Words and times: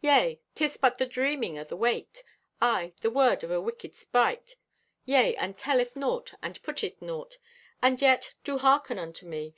Yea, 0.00 0.40
'tis 0.54 0.76
but 0.76 0.96
the 0.96 1.04
dreaming 1.04 1.58
o' 1.58 1.64
the 1.64 1.74
waked! 1.76 2.22
Aye, 2.62 2.92
the 3.00 3.10
word 3.10 3.42
o' 3.42 3.52
a 3.52 3.60
wicked 3.60 3.96
sprite! 3.96 4.54
Yea, 5.04 5.34
and 5.34 5.58
telleth 5.58 5.96
naught 5.96 6.34
and 6.40 6.62
putteth 6.62 7.02
naught! 7.02 7.38
"And 7.82 8.00
yet, 8.00 8.34
do 8.44 8.58
harken 8.58 8.96
unto 9.00 9.26
me. 9.26 9.56